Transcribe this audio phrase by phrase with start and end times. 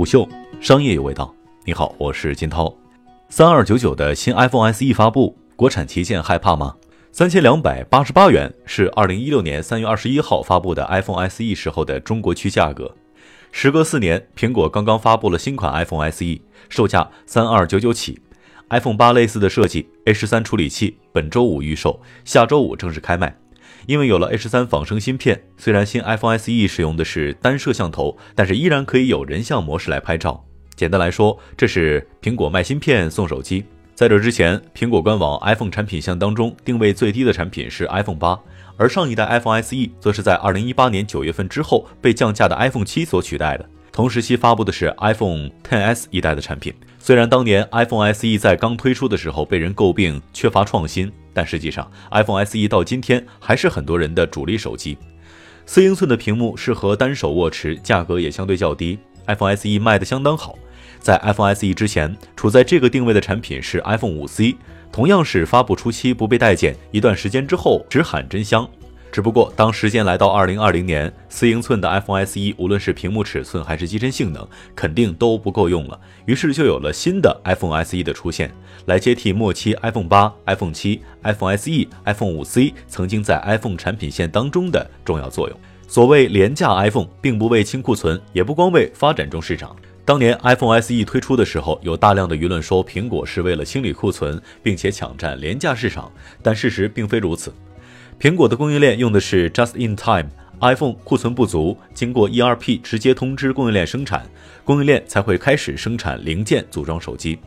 [0.00, 0.26] 虎嗅
[0.62, 1.30] 商业有味道。
[1.62, 2.74] 你好，我是金涛。
[3.28, 6.74] 三二九九的新 iPhone SE 发布，国产旗舰害怕吗？
[7.12, 12.96] 三千两百八十八元是二零一六年三月二十一号发布的 iPhone SE 时候的中国区价格。
[13.52, 16.40] 时隔四年，苹果刚刚发布了新款 iPhone SE，
[16.70, 18.18] 售价三二九九起。
[18.70, 23.36] iPhone 八类似的设计，A 十三处理器，本周五预售，下周五正式开卖。
[23.86, 30.44] 因为有了 H 三仿生芯片，虽然新 iPhone SE 使用的是单摄像头，但是依然可以有人像模式来拍照。
[30.76, 33.64] 简单来说，这是苹果卖芯片送手机。
[33.94, 38.38] 在这之前，苹果官网 iPhone 产品线当中定位最低的产品是 iPhone 八，
[38.78, 43.68] 而上一代 iPhone SE 则是在2018年9月份之后被降价的 iPhone 七所取代的。
[43.92, 46.72] 同时期发布的是 iPhone XS 一代的产品。
[46.98, 54.96] 虽然当年 iPhone SE 在刚推出的时候被人诟病缺乏创新，但实际上 iPhone SE 到今天还是很多人的主力手机。
[55.66, 58.98] 四英寸的屏幕适合单手握持，价格也相对较低。
[59.26, 60.58] iPhone SE 卖得相当好。
[60.98, 64.56] 在 iPhone SE 之前，处在这个定位的产品是 iPhone 5C，
[64.92, 68.68] 同样是发布初期不被待见，一段时间之后只喊真香。
[69.12, 75.98] 只不过，当时间来到二零二零年，四英寸的 iPhone SE，无论是屏幕尺寸还是机身性能，肯定都不够用了。
[76.26, 78.52] 于是就有了新的 iPhone SE 的出现，
[78.86, 85.58] 来接替末期 iPhone 八、iPhone 七、iPhone SE、iPhone 五 C 曾经在 iPhone 产品线当中的重要作用。
[85.88, 89.74] 所谓廉价 iPhone，并不为清库存，也不光为发展中市场。
[90.04, 96.10] 当年 iPhone SE 推出的时候，有大量的舆论说苹果是为了清理库存，并且抢占廉价市场，
[96.42, 97.52] 但事实并非如此。
[98.20, 104.28] 苹果的供应链用的是 Just in Time，iPhone 库存不足，经过 ERP 直接通知供应链生产，
[104.62, 107.38] 供应链才会开始生产零件组装手机。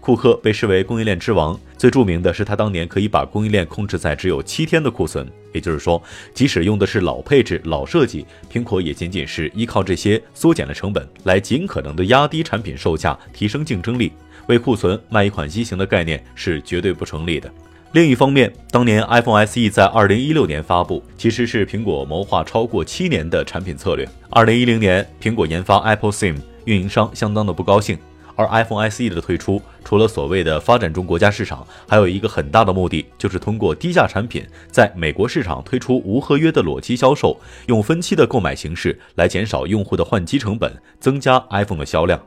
[0.00, 14.10] 库克被视为供应链之王，最著名的是他当年可以把供应链控制在只有七天的库存，也就是说，即使用的是老配置、老设计，苹果也仅仅是依靠这些缩减了成本，来尽可能的压低产品售价，提升竞争力。
[14.46, 17.52] 为库存卖一款机型的概念是绝对不成立的。
[17.94, 24.04] 另一方面，当年 iPhone SE 在二零一六年发布，其实是苹果谋划超过七年的产品策略。
[24.30, 26.34] 二零一零年，苹果研发 Apple SIM，
[26.64, 27.96] 运营商相当的不高兴。
[28.34, 42.20] 而 iPhone SE 的推出，除了所谓的发展中国家市场，还有一个很大的目的，就是通过低价产品在美国市场推出无合约的裸机销售，用分期的购买形式来减少用户的换机成本，增加 iPhone 的销量。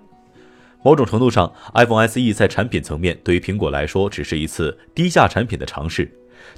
[0.83, 6.09] 某种程度上，iPhone SE 在产品层面对于苹果来说只是一次低价产品的尝试，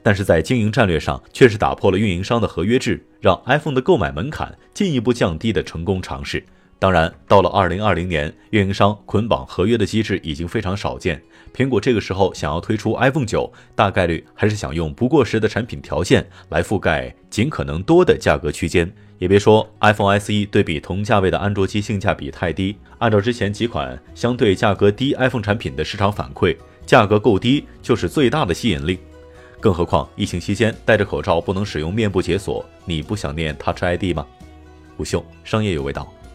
[0.03, 6.43] 但是在经营战略上却是打破了运营商的合约制，让 iPhone 的购买门槛进一步降低的成功尝试。
[6.79, 11.21] 当然，到了2020年，运营商捆绑合约的机制已经非常少见。
[11.53, 18.89] 苹果这个时候想要推出 iPhone 九，大概率还是想用不过时的产品条件来覆盖尽可能多的价格区间。
[19.17, 28.99] 也别说 iPhone SE 对比同价位的安卓机性价比太低，按照之前几款相对价格低 iPhone 产品的市场反馈，价格够低就是最大的吸引力。
[29.59, 34.25] 更何况疫情期间戴着口罩不能使用面部解锁，你不想念 Touch ID 吗？
[34.95, 36.09] 虎嗅商业有味道，